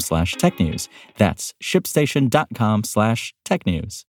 slash 0.00 0.34
technews. 0.34 0.88
That's 1.16 1.54
shipstation.com 1.62 2.84
slash 2.84 3.34
technews. 3.44 4.04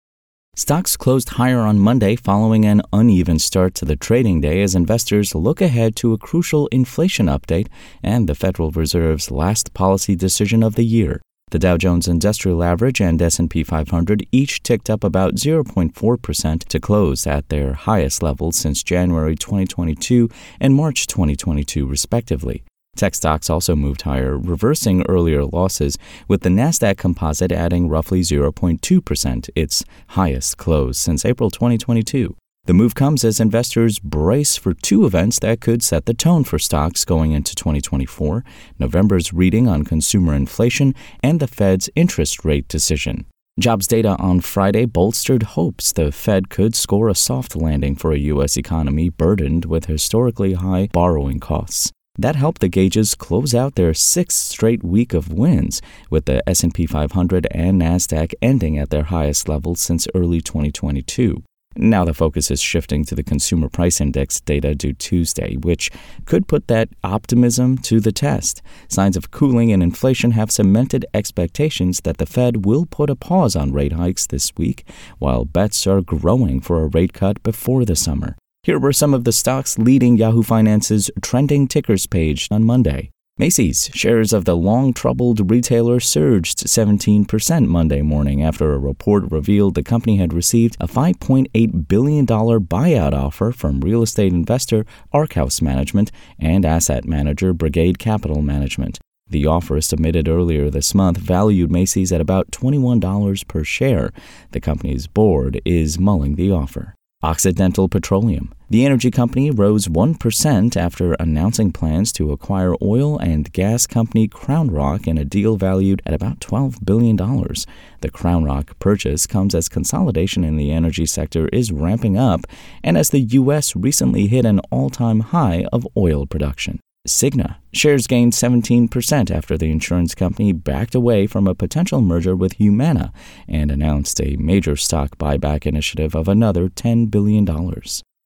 Stocks 0.58 0.95
closed 0.95 1.31
higher 1.31 1.59
on 1.59 1.80
Monday 1.80 2.16
following 2.16 2.63
an 2.63 2.81
uneven 2.94 3.39
start 3.39 3.73
to 3.75 3.84
the 3.84 3.98
trading 3.98 4.39
day 4.39 4.61
as 4.61 4.73
investors 4.73 5.35
look 5.35 5.59
ahead 5.59 5.98
to 5.98 6.13
a 6.13 6.17
crucial 6.17 6.67
inflation 6.67 7.25
update 7.25 7.67
and 8.02 8.30
the 8.30 8.35
Federal 8.35 8.71
Reserve's 8.71 9.30
last 9.30 9.73
policy 9.73 10.16
decision 10.16 10.63
of 10.63 10.75
the 10.75 10.85
year. 10.85 11.21
The 11.52 11.59
Dow 11.59 11.75
Jones 11.77 12.08
Industrial 12.08 12.63
Average 12.63 13.02
and 13.02 13.22
S&P 13.22 13.66
500 13.66 14.25
each 14.31 14.63
ticked 14.63 14.89
up 14.89 15.03
about 15.03 15.36
0.4% 15.36 16.59
to 16.63 16.80
close 16.80 17.27
at 17.27 17.49
their 17.49 17.73
highest 17.73 18.23
levels 18.23 18.55
since 18.55 18.81
January 18.81 19.36
2022 19.36 20.30
and 20.61 20.73
March 20.73 21.05
2022 21.05 21.86
respectively. 21.86 22.64
Tech 22.96 23.14
stocks 23.14 23.50
also 23.50 23.76
moved 23.76 24.04
higher, 24.04 24.38
reversing 24.38 25.04
earlier 25.10 25.44
losses, 25.44 25.98
with 26.28 26.42
the 26.42 26.50
Nasdaq 26.50 26.98
Composite 26.98 27.52
adding 27.52 27.90
roughly 27.90 28.22
0.2%, 28.22 29.50
its 29.56 29.84
highest 30.10 30.58
close 30.58 30.98
since 30.98 31.26
April 31.26 31.50
2022. 31.50 32.36
The 32.66 32.73
move 32.73 32.96
comes 32.96 33.23
as 33.23 33.40
investors 33.40 34.00
brace 34.00 34.58
for 34.58 34.73
two 34.73 35.06
events 35.06 35.38
that 35.40 35.62
could 35.62 35.84
set 35.84 36.06
the 36.06 36.16
tone 36.16 36.44
for 36.44 36.58
stocks 36.58 37.06
going 37.06 37.32
into 37.32 37.54
2024 37.54 38.44
November's 38.80 39.32
reading 39.32 39.68
on 39.68 39.84
consumer 39.84 40.34
inflation 40.34 40.96
and 41.22 41.40
the 41.40 41.48
Fed's 41.48 41.92
interest 41.96 42.44
rate 42.44 42.68
decision. 42.68 43.28
Jobs 43.60 43.88
data 43.88 44.18
on 44.18 44.42
Friday 44.42 44.86
bolstered 44.86 45.44
hopes 45.44 45.94
the 45.94 46.12
Fed 46.12 46.50
could 46.50 46.76
score 46.76 47.08
a 47.08 47.16
soft 47.16 47.56
landing 47.56 47.96
for 47.96 48.12
a 48.12 48.18
U.S. 48.34 48.58
economy 48.58 49.10
burdened 49.10 49.66
with 49.66 49.86
historically 49.86 50.54
high 50.54 50.90
borrowing 50.92 51.40
costs. 51.40 51.92
That 52.17 52.38
helped 52.38 52.61
the 52.61 52.69
gauges 52.69 53.13
close 53.13 53.53
out 53.53 53.75
their 53.75 53.94
sixth 53.94 54.38
straight 54.38 54.83
week 54.83 55.13
of 55.13 55.33
wins, 55.33 55.81
with 56.09 56.25
the 56.25 56.47
S&P 56.47 56.85
500 56.85 57.47
and 57.52 57.81
Nasdaq 57.81 58.33
ending 58.41 58.77
at 58.77 58.89
their 58.89 59.03
highest 59.03 59.49
levels 59.49 59.81
since 59.81 60.08
early 60.16 60.39
2022. 60.39 61.43
Now 61.77 62.05
the 62.05 62.13
focus 62.13 62.49
is 62.52 62.61
shifting 62.61 63.03
to 63.03 63.16
the 63.16 63.23
consumer 63.23 63.67
price 63.67 63.99
index 63.99 64.39
data 64.39 64.73
due 64.75 64.93
Tuesday, 64.93 65.58
which 65.58 65.91
could 66.23 66.47
put 66.47 66.67
that 66.67 66.88
optimism 67.03 67.77
to 67.80 67.99
the 67.99 68.13
test. 68.13 68.61
Signs 68.88 69.17
of 69.17 69.31
cooling 69.31 69.73
and 69.73 69.83
inflation 69.83 70.31
have 70.31 70.52
cemented 70.52 71.05
expectations 71.13 71.99
that 72.05 72.17
the 72.17 72.25
Fed 72.25 72.66
will 72.66 72.86
put 72.86 73.09
a 73.09 73.16
pause 73.17 73.58
on 73.58 73.73
rate 73.73 73.91
hikes 73.91 74.25
this 74.25 74.53
week, 74.55 74.88
while 75.19 75.43
bets 75.43 75.86
are 75.86 75.99
growing 75.99 76.61
for 76.61 76.81
a 76.81 76.88
rate 76.88 77.11
cut 77.11 77.43
before 77.43 77.83
the 77.83 77.97
summer. 77.97 78.38
Here 78.66 78.80
were 78.80 78.94
some 78.94 79.13
of 79.13 79.25
the 79.25 79.31
stocks 79.31 79.77
leading 79.77 80.17
Yahoo 80.17 80.41
Finance's 80.41 81.11
trending 81.21 81.67
tickers 81.67 82.08
page 82.08 82.48
on 82.49 82.64
Monday. 82.64 83.11
Macy's 83.37 83.92
shares 83.93 84.33
of 84.33 84.45
the 84.45 84.58
long 84.58 84.92
troubled 84.92 85.52
retailer 85.52 85.99
surged 85.99 86.65
17% 86.65 87.67
Monday 87.67 88.02
morning 88.02 88.42
after 88.42 88.73
a 88.73 88.80
report 88.80 89.30
revealed 89.30 89.75
the 89.75 89.83
company 89.83 90.17
had 90.17 90.33
received 90.33 90.77
a 90.80 90.87
$5.8 90.87 91.87
billion 91.87 92.25
buyout 92.25 93.14
offer 93.14 93.52
from 93.52 93.81
real 93.81 94.02
estate 94.02 94.33
investor 94.33 94.83
Arkhouse 95.14 95.61
Management 95.61 96.11
and 96.39 96.65
asset 96.65 97.05
manager 97.05 97.54
Brigade 97.54 97.99
Capital 97.99 98.42
Management. 98.42 98.98
The 99.30 99.45
offer 99.45 99.80
submitted 99.80 100.27
earlier 100.27 100.71
this 100.71 100.95
month 100.95 101.20
valued 101.20 101.71
Macy's 101.71 102.11
at 102.11 102.20
about 102.20 102.49
$21 102.49 103.48
per 103.48 103.64
share. 103.64 104.11
The 104.54 104.59
company's 104.59 105.05
board 105.05 105.61
is 105.65 105.99
mulling 105.99 106.33
the 106.33 106.49
offer. 106.49 106.95
Occidental 107.25 107.89
Petroleum. 107.89 108.53
The 108.69 108.86
energy 108.86 109.09
company 109.09 109.49
rose 109.49 109.87
1% 109.87 110.77
after 110.77 111.13
announcing 111.13 111.71
plans 111.71 112.11
to 112.11 112.31
acquire 112.31 112.75
oil 112.83 113.17
and 113.17 113.52
gas 113.52 113.87
company 113.87 114.27
CrownRock 114.27 115.08
in 115.08 115.17
a 115.17 115.25
deal 115.25 115.58
valued 115.58 116.03
at 116.05 116.13
about 116.13 116.39
$12 116.39 116.86
billion. 116.86 117.15
The 117.15 118.11
CrownRock 118.11 118.77
purchase 118.77 119.25
comes 119.25 119.55
as 119.55 119.67
consolidation 119.67 120.43
in 120.43 120.55
the 120.55 120.71
energy 120.71 121.08
sector 121.08 121.47
is 121.47 121.71
ramping 121.71 122.15
up 122.15 122.41
and 122.83 122.95
as 122.95 123.09
the 123.09 123.21
U.S. 123.21 123.75
recently 123.75 124.27
hit 124.27 124.45
an 124.45 124.59
all 124.69 124.92
time 124.92 125.21
high 125.21 125.65
of 125.73 125.87
oil 125.97 126.27
production. 126.27 126.80
Cigna. 127.05 127.58
Shares 127.71 128.07
gained 128.07 128.33
17% 128.33 129.31
after 129.31 129.57
the 129.57 129.71
insurance 129.71 130.16
company 130.16 130.54
backed 130.54 130.95
away 130.95 131.27
from 131.27 131.48
a 131.48 131.56
potential 131.56 132.01
merger 132.01 132.36
with 132.36 132.54
Humana 132.54 133.13
and 133.48 133.71
announced 133.71 134.19
a 134.21 134.38
major 134.38 134.75
stock 134.75 135.18
buyback 135.18 135.66
initiative 135.66 136.16
of 136.16 136.27
another 136.27 136.69
$10 136.69 137.12
billion. 137.12 137.48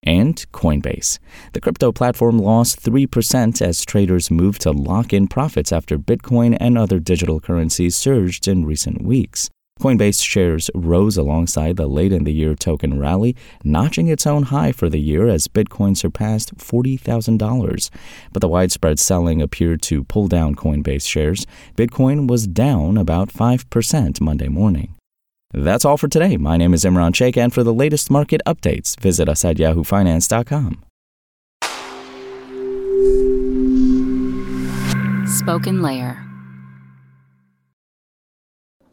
And 0.03 0.45
Coinbase. 0.53 1.19
The 1.51 1.59
crypto 1.59 1.91
platform 1.91 2.40
lost 2.40 2.81
3% 2.81 3.62
as 3.62 3.84
traders 3.84 4.31
moved 4.31 4.62
to 4.62 4.72
lock 4.72 5.11
in 5.11 5.28
profits 5.28 5.73
after 5.73 6.00
Bitcoin 6.00 6.56
and 6.59 6.78
other 6.78 7.00
digital 7.00 7.41
currencies 7.41 7.97
surged 7.97 8.47
in 8.47 8.66
recent 8.66 9.01
weeks. 9.01 9.50
Coinbase 9.79 10.23
shares 10.23 10.69
rose 10.75 11.16
alongside 11.16 11.78
the 11.78 11.88
late 11.88 12.12
in 12.12 12.25
the 12.25 12.34
year 12.34 12.53
token 12.53 13.00
rally, 13.00 13.35
notching 13.63 14.09
its 14.09 14.28
own 14.28 14.44
high 14.44 14.72
for 14.73 14.90
the 14.90 15.00
year 15.00 15.28
as 15.28 15.47
Bitcoin 15.47 15.95
surpassed 15.95 16.57
$40,000. 16.57 17.90
But 18.34 18.41
the 18.41 18.47
widespread 18.50 19.00
selling 19.00 19.41
appeared 19.41 19.81
to 19.84 20.03
pull 20.03 20.28
down 20.28 20.56
Coinbase 20.56 21.07
shares. 21.07 21.47
Bitcoin 21.75 22.28
was 22.28 22.45
down 22.45 22.97
about 22.97 23.29
5% 23.29 24.22
Monday 24.22 24.50
morning. 24.50 24.95
That's 25.53 25.85
all 25.85 25.97
for 25.97 26.07
today. 26.07 26.38
My 26.38 26.57
name 26.57 26.73
is 26.73 26.84
Imran 26.84 27.16
Sheikh, 27.16 27.38
and 27.38 27.53
for 27.53 27.63
the 27.63 27.73
latest 27.73 28.11
market 28.11 28.41
updates, 28.46 29.00
visit 29.00 29.28
us 29.28 29.44
at 29.44 29.57
yahoofinance.com. 29.57 30.84
Spoken 35.25 35.81
Layer. 35.81 36.28